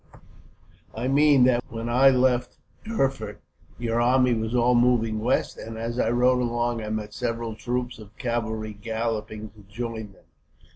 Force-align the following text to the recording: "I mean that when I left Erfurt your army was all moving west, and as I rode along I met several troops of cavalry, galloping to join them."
"I 0.95 1.07
mean 1.07 1.43
that 1.43 1.63
when 1.69 1.87
I 1.87 2.09
left 2.09 2.57
Erfurt 2.89 3.39
your 3.77 4.01
army 4.01 4.33
was 4.33 4.55
all 4.55 4.73
moving 4.73 5.19
west, 5.19 5.59
and 5.59 5.77
as 5.77 5.99
I 5.99 6.09
rode 6.09 6.41
along 6.41 6.81
I 6.81 6.89
met 6.89 7.13
several 7.13 7.53
troops 7.53 7.99
of 7.99 8.17
cavalry, 8.17 8.73
galloping 8.73 9.51
to 9.51 9.59
join 9.71 10.13
them." 10.13 10.25